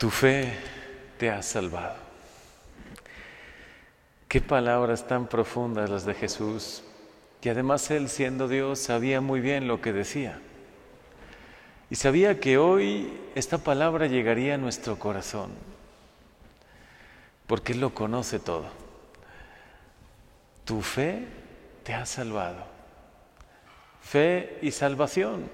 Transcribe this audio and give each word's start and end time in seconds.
Tu 0.00 0.08
fe 0.08 0.54
te 1.18 1.28
ha 1.28 1.42
salvado. 1.42 1.96
Qué 4.28 4.40
palabras 4.40 5.06
tan 5.06 5.26
profundas 5.26 5.90
las 5.90 6.06
de 6.06 6.14
Jesús. 6.14 6.82
Y 7.42 7.50
además 7.50 7.90
Él, 7.90 8.08
siendo 8.08 8.48
Dios, 8.48 8.78
sabía 8.78 9.20
muy 9.20 9.40
bien 9.40 9.68
lo 9.68 9.82
que 9.82 9.92
decía. 9.92 10.40
Y 11.90 11.96
sabía 11.96 12.40
que 12.40 12.56
hoy 12.56 13.12
esta 13.34 13.58
palabra 13.58 14.06
llegaría 14.06 14.54
a 14.54 14.56
nuestro 14.56 14.98
corazón, 14.98 15.50
porque 17.46 17.74
Él 17.74 17.80
lo 17.80 17.92
conoce 17.92 18.38
todo. 18.38 18.70
Tu 20.64 20.80
fe 20.80 21.26
te 21.82 21.92
ha 21.92 22.06
salvado. 22.06 22.64
Fe 24.00 24.60
y 24.62 24.70
salvación. 24.70 25.50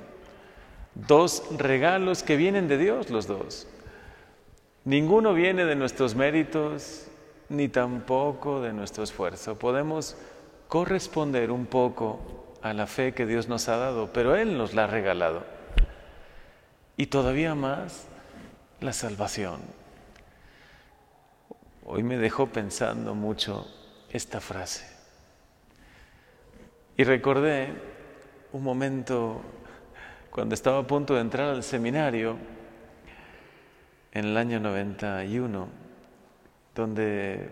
Dos 0.95 1.43
regalos 1.59 2.23
que 2.23 2.37
vienen 2.37 2.69
de 2.69 2.79
Dios 2.79 3.11
los 3.11 3.27
dos. 3.27 3.66
Ninguno 4.87 5.35
viene 5.35 5.65
de 5.65 5.75
nuestros 5.75 6.15
méritos 6.15 7.09
ni 7.49 7.67
tampoco 7.67 8.61
de 8.61 8.73
nuestro 8.73 9.03
esfuerzo. 9.03 9.59
Podemos 9.59 10.17
corresponder 10.69 11.51
un 11.51 11.67
poco 11.67 12.55
a 12.62 12.73
la 12.73 12.87
fe 12.87 13.12
que 13.12 13.27
Dios 13.27 13.49
nos 13.49 13.69
ha 13.69 13.79
dado, 13.79 14.12
pero 14.12 14.37
Él 14.37 14.57
nos 14.57 14.75
la 14.75 14.85
ha 14.85 14.87
regalado. 14.87 15.43
Y 16.97 17.07
todavía 17.07 17.57
más 17.57 18.07
la 18.81 18.93
salvación. 18.93 19.61
Hoy 21.84 22.05
me 22.05 22.17
dejó 22.17 22.47
pensando 22.47 23.17
mucho 23.17 23.67
esta 24.12 24.41
frase. 24.41 24.87
Y 26.97 27.03
recordé 27.03 27.73
un 28.53 28.62
momento 28.62 29.41
cuando 30.31 30.55
estaba 30.55 30.79
a 30.79 30.87
punto 30.87 31.17
de 31.17 31.23
entrar 31.23 31.48
al 31.51 31.65
seminario 31.65 32.37
en 34.16 34.25
el 34.25 34.37
año 34.38 34.59
91, 34.61 35.69
donde 36.75 37.50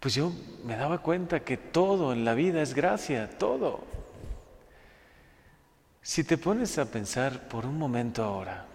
pues 0.00 0.12
yo 0.12 0.32
me 0.64 0.76
daba 0.76 0.98
cuenta 0.98 1.44
que 1.44 1.56
todo 1.56 2.12
en 2.12 2.24
la 2.24 2.34
vida 2.34 2.62
es 2.62 2.74
gracia, 2.74 3.30
todo. 3.38 3.84
Si 6.02 6.24
te 6.24 6.36
pones 6.36 6.78
a 6.78 6.90
pensar 6.90 7.46
por 7.46 7.64
un 7.64 7.78
momento 7.78 8.24
ahora, 8.24 8.66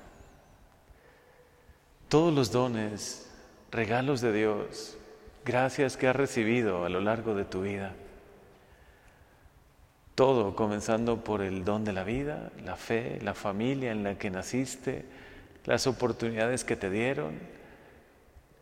todos 2.08 2.34
los 2.34 2.54
dones, 2.54 3.30
regalos 3.70 4.22
de 4.22 4.32
Dios, 4.32 4.98
gracias 5.44 5.98
que 5.98 6.08
has 6.08 6.16
recibido 6.16 6.86
a 6.86 6.90
lo 6.90 7.02
largo 7.02 7.36
de 7.36 7.44
tu 7.44 7.64
vida, 7.64 7.92
todo 10.14 10.56
comenzando 10.56 11.22
por 11.22 11.42
el 11.42 11.66
don 11.66 11.84
de 11.84 11.92
la 11.92 12.06
vida, 12.06 12.54
la 12.64 12.78
fe, 12.78 13.20
la 13.22 13.34
familia 13.34 13.92
en 13.92 14.06
la 14.06 14.18
que 14.18 14.30
naciste, 14.30 15.25
las 15.66 15.88
oportunidades 15.88 16.64
que 16.64 16.76
te 16.76 16.90
dieron, 16.90 17.40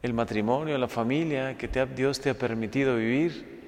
el 0.01 0.13
matrimonio, 0.13 0.77
la 0.77 0.87
familia 0.87 1.57
que 1.57 1.67
Dios 1.95 2.19
te 2.19 2.29
ha 2.29 2.33
permitido 2.33 2.95
vivir, 2.95 3.61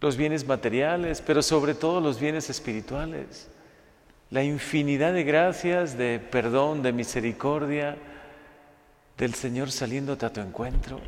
los 0.00 0.16
bienes 0.16 0.46
materiales, 0.46 1.22
pero 1.24 1.42
sobre 1.42 1.74
todo 1.74 2.00
los 2.00 2.18
bienes 2.18 2.50
espirituales, 2.50 3.48
la 4.30 4.42
infinidad 4.42 5.12
de 5.12 5.24
gracias, 5.24 5.96
de 5.96 6.18
perdón, 6.18 6.82
de 6.82 6.92
misericordia 6.92 7.96
del 9.16 9.34
Señor 9.34 9.70
saliéndote 9.70 10.26
a 10.26 10.32
tu 10.32 10.40
encuentro. 10.40 11.00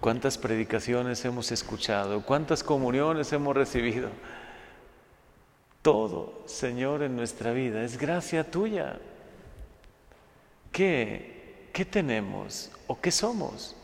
¿Cuántas 0.00 0.36
predicaciones 0.36 1.24
hemos 1.24 1.52
escuchado? 1.52 2.22
¿Cuántas 2.22 2.62
comuniones 2.64 3.32
hemos 3.32 3.56
recibido? 3.56 4.10
Todo, 5.82 6.42
Señor, 6.46 7.02
en 7.02 7.16
nuestra 7.16 7.52
vida 7.52 7.82
es 7.82 7.98
gracia 7.98 8.48
tuya. 8.48 9.00
¿Qué, 10.70 11.68
qué 11.72 11.84
tenemos 11.84 12.70
o 12.86 13.00
qué 13.00 13.10
somos 13.10 13.76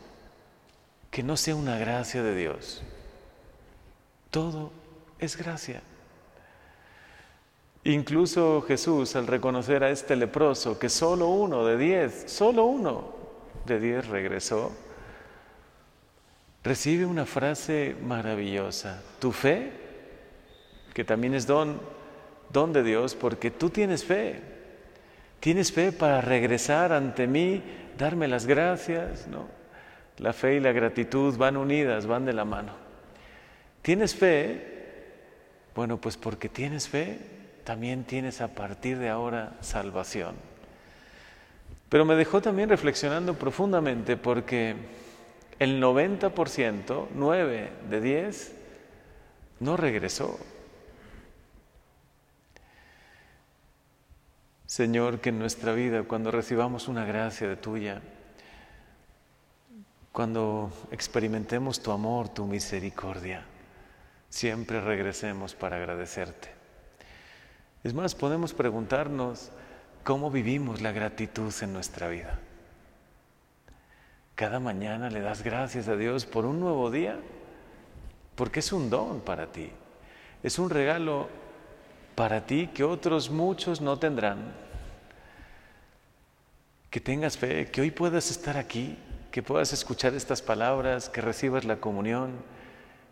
que 1.11 1.23
no 1.23 1.37
sea 1.37 1.57
una 1.57 1.77
gracia 1.77 2.23
de 2.23 2.37
Dios? 2.37 2.83
Todo 4.31 4.71
es 5.19 5.37
gracia. 5.37 5.83
Incluso 7.85 8.63
Jesús, 8.63 9.17
al 9.17 9.27
reconocer 9.27 9.83
a 9.83 9.91
este 9.91 10.15
leproso, 10.15 10.79
que 10.79 10.89
solo 10.89 11.29
uno 11.29 11.65
de 11.65 11.77
diez, 11.77 12.25
solo 12.27 12.65
uno 12.65 13.13
de 13.65 13.81
diez 13.81 14.07
regresó, 14.07 14.73
recibe 16.63 17.07
una 17.07 17.25
frase 17.25 17.97
maravillosa. 18.03 19.03
Tu 19.19 19.33
fe, 19.33 19.88
que 20.99 21.05
también 21.05 21.33
es 21.33 21.47
don, 21.47 21.79
don 22.53 22.73
de 22.73 22.83
Dios, 22.83 23.15
porque 23.15 23.53
tú 23.53 23.71
tienes 23.71 24.03
fe. 24.03 24.41
Tienes 25.39 25.71
fe 25.71 25.93
para 25.93 26.21
regresar 26.21 26.93
ante 26.93 27.29
mí, 27.29 27.63
darme 27.97 28.27
las 28.27 28.47
gracias, 28.47 29.29
¿no? 29.29 29.47
La 30.17 30.33
fe 30.33 30.57
y 30.57 30.61
la 30.61 30.73
gratitud 30.73 31.37
van 31.37 31.57
unidas, 31.57 32.09
van 32.09 32.25
de 32.25 32.33
la 32.33 32.45
mano. 32.45 32.73
¿Tienes 33.81 34.17
fe? 34.17 34.97
Bueno, 35.77 35.99
pues 35.99 36.17
porque 36.17 36.49
tienes 36.49 36.89
fe, 36.89 37.21
también 37.63 38.03
tienes 38.03 38.41
a 38.41 38.49
partir 38.49 38.99
de 38.99 39.09
ahora 39.09 39.53
salvación. 39.61 40.35
Pero 41.89 42.07
me 42.07 42.17
dejó 42.17 42.43
también 42.43 42.71
reflexionando 42.71 43.35
profundamente 43.35 44.17
porque 44.17 44.75
el 45.61 45.81
90%, 45.81 47.07
9 47.15 47.71
de 47.89 48.01
10, 48.01 48.53
no 49.61 49.77
regresó. 49.77 50.37
Señor, 54.69 55.21
que 55.21 55.31
en 55.31 55.39
nuestra 55.39 55.73
vida, 55.73 56.03
cuando 56.03 56.31
recibamos 56.31 56.89
una 56.89 57.07
gracia 57.07 57.49
de 57.49 57.57
tuya, 57.57 58.03
cuando 60.13 60.71
experimentemos 60.91 61.83
tu 61.83 61.91
amor, 61.91 62.29
tu 62.29 62.45
misericordia, 62.45 63.45
siempre 64.29 64.83
regresemos 64.83 65.55
para 65.55 65.77
agradecerte. 65.77 66.51
Es 67.83 67.95
más, 67.95 68.15
podemos 68.15 68.53
preguntarnos 68.53 69.51
cómo 70.05 70.31
vivimos 70.31 70.83
la 70.83 70.93
gratitud 70.93 71.55
en 71.63 71.73
nuestra 71.73 72.09
vida. 72.09 72.39
Cada 74.35 74.61
mañana 74.61 75.09
le 75.09 75.23
das 75.23 75.43
gracias 75.43 75.89
a 75.89 75.97
Dios 75.97 76.27
por 76.27 76.45
un 76.45 76.61
nuevo 76.61 76.91
día, 76.91 77.19
porque 78.35 78.61
es 78.61 78.71
un 78.71 78.91
don 78.91 79.23
para 79.23 79.51
ti. 79.51 79.73
Es 80.43 80.59
un 80.59 80.69
regalo 80.69 81.31
para 82.19 82.45
ti 82.45 82.69
que 82.75 82.83
otros 82.83 83.31
muchos 83.31 83.81
no 83.81 83.97
tendrán. 83.97 84.53
Que 86.91 86.99
tengas 86.99 87.39
fe, 87.39 87.71
que 87.71 87.81
hoy 87.81 87.93
puedas 87.93 88.33
estar 88.33 88.57
aquí, 88.57 88.99
que 89.31 89.41
puedas 89.41 89.73
escuchar 89.73 90.15
estas 90.15 90.43
palabras, 90.43 91.09
que 91.09 91.21
recibas 91.21 91.65
la 91.65 91.77
comunión, 91.77 92.33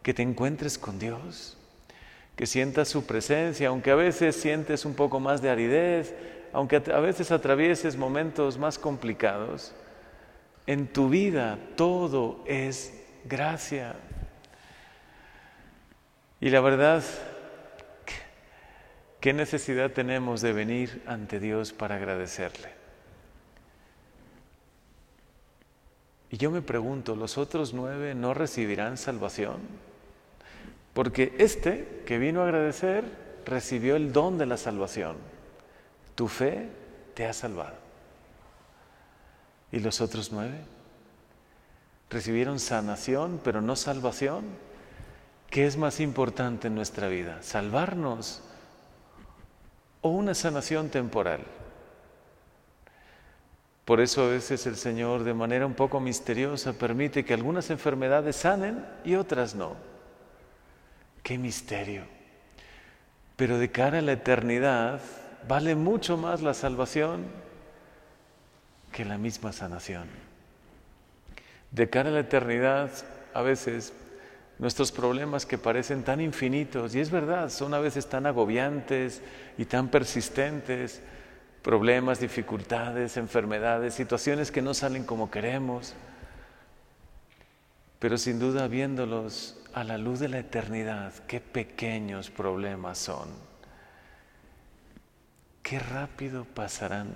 que 0.03 0.13
te 0.13 0.23
encuentres 0.23 0.77
con 0.77 0.99
Dios, 0.99 1.57
que 2.35 2.47
sientas 2.47 2.89
su 2.89 3.07
presencia, 3.07 3.69
aunque 3.69 3.93
a 3.93 3.95
veces 3.95 4.35
sientes 4.35 4.85
un 4.85 4.95
poco 4.95 5.21
más 5.21 5.41
de 5.41 5.51
aridez, 5.51 6.13
aunque 6.53 6.83
a 6.93 6.99
veces 6.99 7.31
atravieses 7.31 7.97
momentos 7.97 8.59
más 8.59 8.77
complicados 8.77 9.73
en 10.67 10.89
tu 10.89 11.09
vida 11.09 11.61
todo 11.77 12.43
es 12.45 12.93
gracia. 13.25 13.95
Y 16.41 16.51
la 16.51 16.61
verdad, 16.61 17.05
¿qué 19.27 19.33
necesidad 19.33 19.91
tenemos 19.91 20.41
de 20.41 20.53
venir 20.53 21.03
ante 21.05 21.41
Dios 21.41 21.73
para 21.73 21.97
agradecerle? 21.97 22.69
Y 26.31 26.37
yo 26.37 26.53
me 26.53 26.63
pregunto, 26.63 27.17
¿los 27.17 27.37
otros 27.37 27.75
nueve 27.75 28.15
no 28.15 28.35
recibirán 28.35 28.97
salvación? 28.97 29.57
Porque 30.95 31.35
este 31.39 32.05
que 32.07 32.19
vino 32.19 32.41
a 32.41 32.45
agradecer 32.45 33.03
recibió 33.45 33.97
el 33.97 34.13
don 34.13 34.39
de 34.39 34.47
la 34.47 34.57
salvación. 34.57 35.17
Tu 36.15 36.29
fe 36.29 36.69
te 37.15 37.27
ha 37.27 37.33
salvado. 37.33 37.75
¿Y 39.73 39.81
los 39.81 40.01
otros 40.01 40.31
nueve? 40.31 40.61
Recibieron 42.11 42.61
sanación, 42.61 43.41
pero 43.43 43.61
no 43.61 43.75
salvación. 43.75 44.45
¿Qué 45.51 45.67
es 45.67 45.77
más 45.77 45.99
importante 45.99 46.69
en 46.69 46.77
nuestra 46.77 47.09
vida? 47.09 47.43
¿Salvarnos 47.43 48.45
o 50.01 50.11
una 50.11 50.35
sanación 50.35 50.89
temporal? 50.89 51.41
Por 53.85 54.01
eso 54.01 54.25
a 54.25 54.29
veces 54.29 54.67
el 54.67 54.77
Señor 54.77 55.23
de 55.23 55.33
manera 55.33 55.65
un 55.65 55.75
poco 55.75 56.01
misteriosa 56.01 56.73
permite 56.73 57.25
que 57.25 57.35
algunas 57.35 57.71
enfermedades 57.71 58.35
sanen 58.35 58.85
y 59.05 59.15
otras 59.15 59.55
no. 59.55 59.77
¡Qué 61.23 61.39
misterio! 61.39 62.03
Pero 63.37 63.59
de 63.59 63.71
cara 63.71 63.99
a 63.99 64.03
la 64.03 64.13
eternidad 64.13 65.01
vale 65.47 65.77
mucho 65.77 66.17
más 66.17 66.43
la 66.43 66.53
salvación 66.55 67.27
que 68.91 69.05
la 69.05 69.19
misma 69.19 69.53
sanación. 69.53 70.09
De 71.71 71.89
cara 71.89 72.09
a 72.09 72.13
la 72.13 72.21
eternidad, 72.21 72.91
a 73.35 73.43
veces 73.43 73.93
nuestros 74.59 74.91
problemas 74.91 75.45
que 75.45 75.59
parecen 75.59 76.03
tan 76.03 76.21
infinitos, 76.21 76.95
y 76.95 77.01
es 77.01 77.11
verdad, 77.11 77.51
son 77.51 77.75
a 77.75 77.79
veces 77.79 78.09
tan 78.09 78.27
agobiantes 78.27 79.23
y 79.59 79.67
tan 79.67 79.89
persistentes, 79.89 81.03
problemas, 81.63 82.21
dificultades, 82.21 83.17
enfermedades, 83.17 83.95
situaciones 83.95 84.51
que 84.51 84.63
no 84.63 84.73
salen 84.73 85.05
como 85.05 85.31
queremos, 85.31 85.95
pero 87.99 88.17
sin 88.19 88.39
duda 88.39 88.69
viéndolos 88.69 89.59
a 89.75 89.85
la 89.85 89.99
luz 89.99 90.21
de 90.21 90.29
la 90.29 90.39
eternidad, 90.39 91.13
qué 91.27 91.41
pequeños 91.41 92.31
problemas 92.31 92.99
son, 92.99 93.29
qué 95.63 95.79
rápido 95.79 96.45
pasarán. 96.45 97.09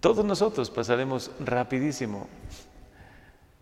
Todos 0.00 0.24
nosotros 0.24 0.68
pasaremos 0.70 1.30
rapidísimo. 1.38 2.26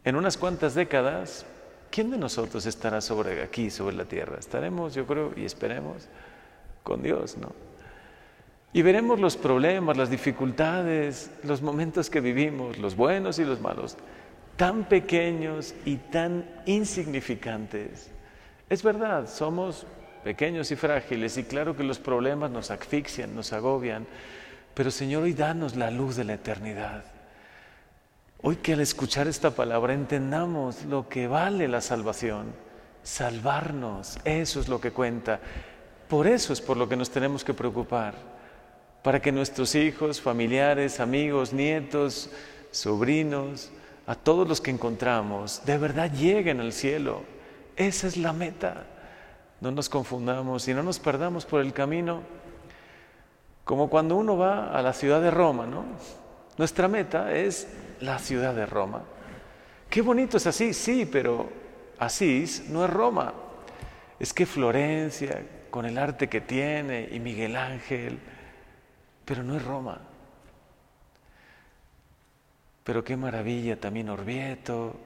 En 0.04 0.16
unas 0.16 0.38
cuantas 0.38 0.74
décadas, 0.74 1.44
¿quién 1.90 2.10
de 2.10 2.18
nosotros 2.18 2.66
estará 2.66 3.00
sobre 3.00 3.42
aquí, 3.42 3.70
sobre 3.70 3.96
la 3.96 4.04
tierra? 4.04 4.38
Estaremos, 4.38 4.94
yo 4.94 5.06
creo, 5.06 5.32
y 5.36 5.44
esperemos, 5.44 6.08
con 6.82 7.02
Dios, 7.02 7.36
¿no? 7.36 7.52
Y 8.72 8.82
veremos 8.82 9.18
los 9.18 9.36
problemas, 9.36 9.96
las 9.96 10.10
dificultades, 10.10 11.30
los 11.42 11.60
momentos 11.60 12.08
que 12.08 12.20
vivimos, 12.20 12.78
los 12.78 12.94
buenos 12.94 13.40
y 13.40 13.44
los 13.44 13.60
malos, 13.60 13.96
tan 14.56 14.84
pequeños 14.84 15.74
y 15.84 15.96
tan 15.96 16.44
insignificantes. 16.66 18.10
Es 18.68 18.82
verdad, 18.84 19.28
somos 19.28 19.86
pequeños 20.22 20.70
y 20.70 20.76
frágiles 20.76 21.36
y 21.36 21.44
claro 21.44 21.76
que 21.76 21.82
los 21.82 21.98
problemas 21.98 22.50
nos 22.52 22.70
asfixian, 22.70 23.34
nos 23.34 23.52
agobian, 23.52 24.06
pero 24.74 24.92
Señor, 24.92 25.24
hoy 25.24 25.32
danos 25.32 25.74
la 25.74 25.90
luz 25.90 26.14
de 26.14 26.24
la 26.24 26.34
eternidad. 26.34 27.04
Hoy 28.42 28.56
que 28.56 28.72
al 28.72 28.80
escuchar 28.80 29.28
esta 29.28 29.50
palabra 29.50 29.92
entendamos 29.92 30.86
lo 30.86 31.10
que 31.10 31.28
vale 31.28 31.68
la 31.68 31.82
salvación, 31.82 32.54
salvarnos, 33.02 34.18
eso 34.24 34.60
es 34.60 34.68
lo 34.68 34.80
que 34.80 34.92
cuenta. 34.92 35.40
Por 36.08 36.26
eso 36.26 36.54
es 36.54 36.62
por 36.62 36.78
lo 36.78 36.88
que 36.88 36.96
nos 36.96 37.10
tenemos 37.10 37.44
que 37.44 37.52
preocupar, 37.52 38.14
para 39.02 39.20
que 39.20 39.30
nuestros 39.30 39.74
hijos, 39.74 40.22
familiares, 40.22 41.00
amigos, 41.00 41.52
nietos, 41.52 42.30
sobrinos, 42.70 43.70
a 44.06 44.14
todos 44.14 44.48
los 44.48 44.62
que 44.62 44.70
encontramos, 44.70 45.60
de 45.66 45.76
verdad 45.76 46.10
lleguen 46.10 46.60
al 46.60 46.72
cielo. 46.72 47.22
Esa 47.76 48.06
es 48.06 48.16
la 48.16 48.32
meta. 48.32 48.86
No 49.60 49.70
nos 49.70 49.90
confundamos 49.90 50.66
y 50.66 50.72
no 50.72 50.82
nos 50.82 50.98
perdamos 50.98 51.44
por 51.44 51.60
el 51.60 51.74
camino, 51.74 52.22
como 53.64 53.90
cuando 53.90 54.16
uno 54.16 54.38
va 54.38 54.70
a 54.70 54.80
la 54.80 54.94
ciudad 54.94 55.20
de 55.20 55.30
Roma, 55.30 55.66
¿no? 55.66 55.84
Nuestra 56.56 56.88
meta 56.88 57.34
es 57.34 57.68
la 58.00 58.18
ciudad 58.18 58.54
de 58.54 58.66
Roma. 58.66 59.02
Qué 59.88 60.02
bonito 60.02 60.36
es 60.36 60.46
así, 60.46 60.72
sí, 60.72 61.08
pero 61.10 61.48
Asís 61.98 62.68
no 62.68 62.84
es 62.84 62.90
Roma. 62.90 63.34
Es 64.18 64.32
que 64.32 64.46
Florencia, 64.46 65.42
con 65.70 65.84
el 65.86 65.98
arte 65.98 66.28
que 66.28 66.40
tiene, 66.40 67.08
y 67.10 67.20
Miguel 67.20 67.56
Ángel, 67.56 68.18
pero 69.24 69.42
no 69.42 69.56
es 69.56 69.64
Roma. 69.64 70.00
Pero 72.84 73.04
qué 73.04 73.16
maravilla 73.16 73.78
también 73.78 74.08
Orvieto. 74.08 74.96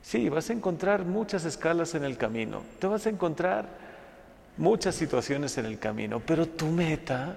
Sí, 0.00 0.28
vas 0.28 0.50
a 0.50 0.52
encontrar 0.52 1.04
muchas 1.04 1.44
escalas 1.44 1.94
en 1.94 2.04
el 2.04 2.16
camino, 2.16 2.62
te 2.78 2.86
vas 2.86 3.06
a 3.06 3.10
encontrar 3.10 3.66
muchas 4.56 4.94
situaciones 4.94 5.58
en 5.58 5.66
el 5.66 5.78
camino, 5.78 6.20
pero 6.20 6.46
tu 6.46 6.66
meta 6.66 7.36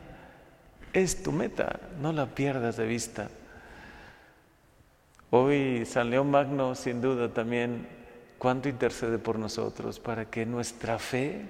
es 0.94 1.24
tu 1.24 1.32
meta, 1.32 1.80
no 2.00 2.12
la 2.12 2.28
pierdas 2.28 2.78
de 2.78 2.86
vista. 2.86 3.30
Hoy 5.34 5.86
San 5.86 6.10
León 6.10 6.30
Magno 6.30 6.76
sin 6.76 7.00
duda 7.00 7.30
también 7.30 7.88
cuánto 8.38 8.68
intercede 8.68 9.18
por 9.18 9.40
nosotros 9.40 9.98
para 9.98 10.26
que 10.26 10.46
nuestra 10.46 11.00
fe 11.00 11.46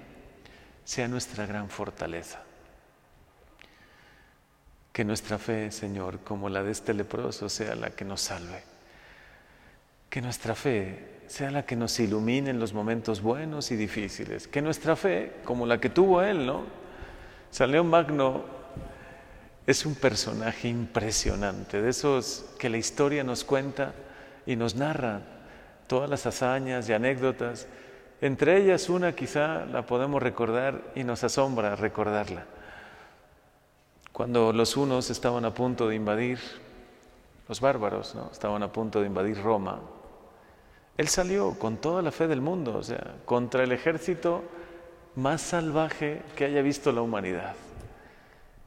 sea 0.84 1.08
nuestra 1.08 1.46
gran 1.46 1.68
fortaleza. 1.68 2.44
Que 4.92 5.04
nuestra 5.04 5.36
fe, 5.36 5.72
Señor, 5.72 6.20
como 6.20 6.48
la 6.48 6.62
de 6.62 6.70
este 6.70 6.94
leproso, 6.94 7.48
sea 7.48 7.74
la 7.74 7.90
que 7.90 8.04
nos 8.04 8.20
salve. 8.20 8.62
Que 10.08 10.22
nuestra 10.22 10.54
fe 10.54 11.22
sea 11.26 11.50
la 11.50 11.66
que 11.66 11.74
nos 11.74 11.98
ilumine 11.98 12.50
en 12.50 12.60
los 12.60 12.74
momentos 12.74 13.20
buenos 13.20 13.72
y 13.72 13.76
difíciles. 13.76 14.46
Que 14.46 14.62
nuestra 14.62 14.94
fe, 14.94 15.32
como 15.44 15.66
la 15.66 15.80
que 15.80 15.88
tuvo 15.88 16.22
Él, 16.22 16.46
¿no? 16.46 16.66
San 17.50 17.72
León 17.72 17.88
Magno 17.88 18.61
es 19.66 19.86
un 19.86 19.94
personaje 19.94 20.68
impresionante, 20.68 21.80
de 21.80 21.90
esos 21.90 22.44
que 22.58 22.68
la 22.68 22.78
historia 22.78 23.22
nos 23.22 23.44
cuenta 23.44 23.94
y 24.44 24.56
nos 24.56 24.74
narra 24.74 25.20
todas 25.86 26.10
las 26.10 26.26
hazañas 26.26 26.88
y 26.88 26.92
anécdotas. 26.92 27.68
Entre 28.20 28.56
ellas 28.56 28.88
una 28.88 29.14
quizá 29.14 29.64
la 29.66 29.86
podemos 29.86 30.22
recordar 30.22 30.80
y 30.94 31.04
nos 31.04 31.22
asombra 31.22 31.76
recordarla. 31.76 32.44
Cuando 34.12 34.52
los 34.52 34.76
unos 34.76 35.10
estaban 35.10 35.44
a 35.44 35.54
punto 35.54 35.88
de 35.88 35.94
invadir, 35.94 36.38
los 37.48 37.60
bárbaros, 37.60 38.14
¿no? 38.14 38.30
estaban 38.32 38.62
a 38.62 38.72
punto 38.72 39.00
de 39.00 39.06
invadir 39.06 39.40
Roma, 39.40 39.80
él 40.96 41.08
salió 41.08 41.58
con 41.58 41.78
toda 41.78 42.02
la 42.02 42.12
fe 42.12 42.26
del 42.26 42.40
mundo, 42.40 42.76
o 42.76 42.82
sea, 42.82 43.14
contra 43.24 43.62
el 43.62 43.72
ejército 43.72 44.42
más 45.16 45.40
salvaje 45.40 46.22
que 46.36 46.44
haya 46.44 46.62
visto 46.62 46.92
la 46.92 47.00
humanidad. 47.00 47.54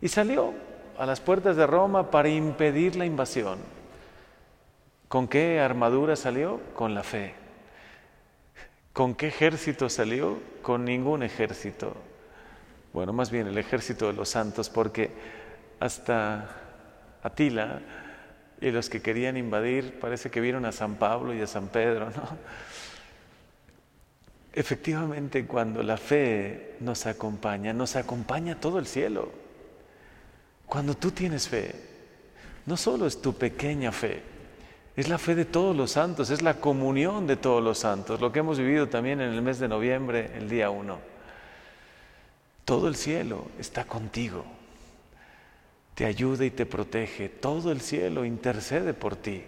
Y 0.02 0.08
salió 0.08 0.54
a 0.98 1.06
las 1.06 1.20
puertas 1.20 1.56
de 1.56 1.68
Roma 1.68 2.12
para 2.12 2.30
impedir 2.30 2.96
la 2.96 3.06
invasión. 3.06 3.60
¿Con 5.08 5.28
qué 5.28 5.60
armadura 5.60 6.16
salió? 6.16 6.60
Con 6.74 6.94
la 6.94 7.04
fe. 7.04 7.34
¿Con 8.94 9.16
qué 9.16 9.28
ejército 9.28 9.90
salió? 9.90 10.40
Con 10.62 10.86
ningún 10.86 11.24
ejército. 11.24 11.96
Bueno, 12.94 13.14
más 13.14 13.30
bien 13.30 13.48
el 13.48 13.58
ejército 13.58 14.08
de 14.08 14.14
los 14.14 14.30
santos, 14.30 14.70
porque 14.70 15.12
hasta 15.80 16.50
Atila 17.22 17.82
y 18.62 18.72
los 18.72 18.90
que 18.90 19.02
querían 19.02 19.36
invadir 19.36 20.00
parece 20.00 20.32
que 20.32 20.40
vieron 20.40 20.66
a 20.66 20.72
San 20.72 20.96
Pablo 20.96 21.34
y 21.34 21.42
a 21.42 21.48
San 21.48 21.68
Pedro. 21.68 22.08
Efectivamente, 24.54 25.46
cuando 25.46 25.84
la 25.84 25.98
fe 25.98 26.78
nos 26.80 27.06
acompaña, 27.06 27.74
nos 27.74 27.98
acompaña 27.98 28.60
todo 28.60 28.80
el 28.80 28.88
cielo. 28.88 29.45
Cuando 30.66 30.96
tú 30.96 31.12
tienes 31.12 31.48
fe, 31.48 31.74
no 32.66 32.78
solo 32.78 33.06
es 33.06 33.22
tu 33.22 33.34
pequeña 33.34 33.92
fe, 33.92 34.24
es 34.96 35.10
la 35.10 35.18
fe 35.18 35.36
de 35.36 35.46
todos 35.46 35.76
los 35.76 35.92
santos, 35.92 36.30
es 36.30 36.42
la 36.42 36.56
comunión 36.56 37.28
de 37.28 37.36
todos 37.36 37.64
los 37.64 37.80
santos, 37.80 38.22
lo 38.22 38.32
que 38.32 38.40
hemos 38.40 38.58
vivido 38.58 38.88
también 38.88 39.22
en 39.22 39.34
el 39.34 39.42
mes 39.42 39.60
de 39.60 39.68
noviembre, 39.68 40.32
el 40.36 40.50
día 40.50 40.70
1. 40.70 40.98
Todo 42.64 42.88
el 42.88 42.96
cielo 42.96 43.48
está 43.60 43.86
contigo, 43.86 44.46
te 45.94 46.06
ayuda 46.06 46.46
y 46.46 46.52
te 46.52 46.66
protege, 46.66 47.30
todo 47.30 47.72
el 47.72 47.82
cielo 47.82 48.26
intercede 48.26 48.94
por 48.94 49.16
ti. 49.16 49.44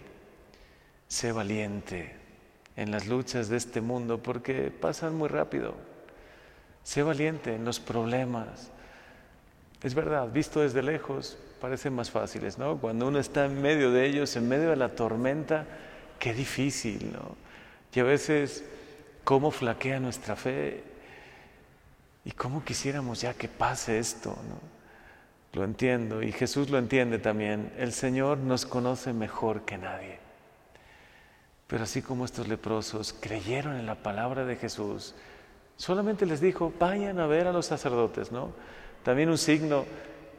Sé 1.08 1.32
valiente 1.32 2.14
en 2.76 2.90
las 2.90 3.06
luchas 3.06 3.48
de 3.48 3.56
este 3.56 3.80
mundo 3.80 4.22
porque 4.22 4.70
pasan 4.70 5.16
muy 5.16 5.28
rápido. 5.28 5.74
Sé 6.84 7.02
valiente 7.02 7.54
en 7.54 7.64
los 7.64 7.80
problemas, 7.80 8.70
es 9.82 9.94
verdad, 9.94 10.30
visto 10.32 10.60
desde 10.60 10.82
lejos, 10.82 11.38
parecen 11.60 11.94
más 11.94 12.10
fáciles, 12.10 12.58
¿no? 12.58 12.78
Cuando 12.78 13.06
uno 13.06 13.18
está 13.18 13.46
en 13.46 13.60
medio 13.62 13.90
de 13.92 14.06
ellos, 14.06 14.34
en 14.36 14.48
medio 14.48 14.70
de 14.70 14.76
la 14.76 14.90
tormenta, 14.90 15.66
qué 16.18 16.34
difícil, 16.34 17.12
¿no? 17.12 17.36
Y 17.94 18.00
a 18.00 18.04
veces, 18.04 18.64
cómo 19.24 19.50
flaquea 19.50 19.98
nuestra 19.98 20.36
fe 20.36 20.82
y 22.24 22.30
cómo 22.32 22.64
quisiéramos 22.64 23.20
ya 23.20 23.34
que 23.34 23.48
pase 23.48 23.98
esto, 23.98 24.30
¿no? 24.30 24.78
Lo 25.58 25.64
entiendo 25.64 26.22
y 26.22 26.30
Jesús 26.30 26.70
lo 26.70 26.78
entiende 26.78 27.18
también. 27.18 27.72
El 27.78 27.92
Señor 27.92 28.38
nos 28.38 28.66
conoce 28.66 29.12
mejor 29.12 29.62
que 29.62 29.78
nadie. 29.78 30.18
Pero 31.66 31.84
así 31.84 32.02
como 32.02 32.24
estos 32.24 32.48
leprosos 32.48 33.14
creyeron 33.18 33.76
en 33.76 33.86
la 33.86 33.96
palabra 33.96 34.44
de 34.44 34.56
Jesús, 34.56 35.14
solamente 35.76 36.26
les 36.26 36.40
dijo, 36.40 36.72
vayan 36.78 37.18
a 37.18 37.26
ver 37.26 37.46
a 37.46 37.52
los 37.52 37.66
sacerdotes, 37.66 38.30
¿no? 38.30 38.52
También 39.02 39.28
un 39.28 39.38
signo 39.38 39.84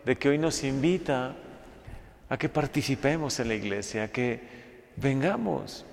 de 0.06 0.18
que 0.18 0.30
hoy 0.30 0.38
nos 0.38 0.64
invita 0.64 1.36
a 2.30 2.38
que 2.38 2.50
participemos 2.50 3.40
en 3.40 3.48
la 3.48 3.56
iglesia, 3.56 4.04
a 4.04 4.08
que 4.08 4.92
vengamos, 4.96 5.86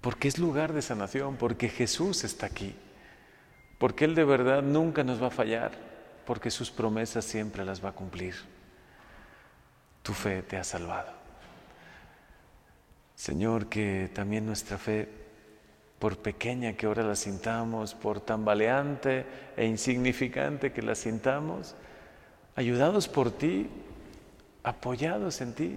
porque 0.00 0.28
es 0.28 0.38
lugar 0.38 0.72
de 0.72 0.82
sanación, 0.82 1.36
porque 1.36 1.68
Jesús 1.68 2.24
está 2.24 2.46
aquí, 2.46 2.74
porque 3.78 4.04
Él 4.04 4.14
de 4.14 4.24
verdad 4.24 4.62
nunca 4.62 5.02
nos 5.04 5.22
va 5.22 5.28
a 5.28 5.30
fallar, 5.30 5.72
porque 6.26 6.50
sus 6.50 6.70
promesas 6.70 7.24
siempre 7.24 7.64
las 7.64 7.84
va 7.84 7.90
a 7.90 7.92
cumplir. 7.92 8.34
Tu 10.02 10.12
fe 10.12 10.42
te 10.42 10.56
ha 10.56 10.64
salvado. 10.64 11.12
Señor, 13.14 13.66
que 13.66 14.10
también 14.14 14.44
nuestra 14.44 14.76
fe 14.76 15.08
por 16.06 16.18
pequeña 16.18 16.74
que 16.74 16.86
ahora 16.86 17.02
la 17.02 17.16
sintamos, 17.16 17.96
por 17.96 18.20
tambaleante 18.20 19.26
e 19.56 19.66
insignificante 19.66 20.72
que 20.72 20.80
la 20.80 20.94
sintamos, 20.94 21.74
ayudados 22.54 23.08
por 23.08 23.32
ti, 23.32 23.66
apoyados 24.62 25.40
en 25.40 25.52
ti, 25.52 25.76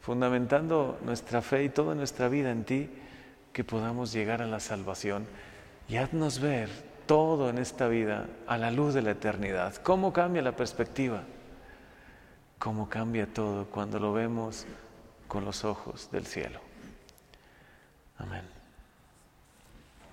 fundamentando 0.00 0.98
nuestra 1.04 1.40
fe 1.40 1.62
y 1.62 1.68
toda 1.68 1.94
nuestra 1.94 2.28
vida 2.28 2.50
en 2.50 2.64
ti, 2.64 2.90
que 3.52 3.62
podamos 3.62 4.12
llegar 4.12 4.42
a 4.42 4.46
la 4.46 4.58
salvación 4.58 5.24
y 5.88 5.98
haznos 5.98 6.40
ver 6.40 6.68
todo 7.06 7.48
en 7.48 7.58
esta 7.58 7.86
vida 7.86 8.26
a 8.48 8.58
la 8.58 8.72
luz 8.72 8.92
de 8.92 9.02
la 9.02 9.12
eternidad. 9.12 9.76
¿Cómo 9.76 10.12
cambia 10.12 10.42
la 10.42 10.56
perspectiva? 10.56 11.22
cómo 12.58 12.88
cambia 12.88 13.32
todo 13.32 13.66
cuando 13.66 14.00
lo 14.00 14.12
vemos 14.12 14.66
con 15.28 15.44
los 15.44 15.64
ojos 15.64 16.10
del 16.10 16.26
cielo. 16.26 16.58